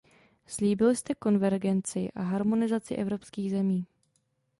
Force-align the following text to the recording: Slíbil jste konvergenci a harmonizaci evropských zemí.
Slíbil 0.45 0.95
jste 0.95 1.15
konvergenci 1.15 2.11
a 2.15 2.21
harmonizaci 2.21 2.95
evropských 2.95 3.51
zemí. 3.51 3.87